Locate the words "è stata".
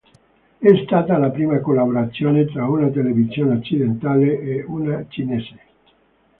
0.57-1.19